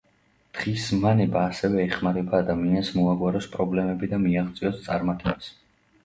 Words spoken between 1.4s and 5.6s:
ასევე ეხმარება ადამიანებს მოაგვაროს პრობლემები და მიაღწიოს წარმატებას.